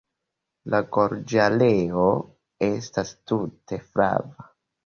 [0.73, 2.07] La gorĝareo
[2.71, 4.53] estas tute flava.